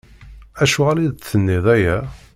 Acuɣer 0.63 0.97
i 0.99 1.07
d-tenniḍ 1.09 1.65
aya? 1.75 1.97